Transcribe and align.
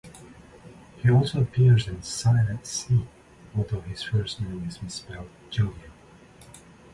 He 1.03 1.11
also 1.11 1.41
appears 1.43 1.87
in 1.87 2.01
"Silent 2.01 2.65
Sea", 2.65 3.05
although 3.55 3.81
his 3.81 4.01
first 4.01 4.41
name 4.41 4.65
is 4.67 4.81
misspelled 4.81 5.29
"Julian". 5.51 5.91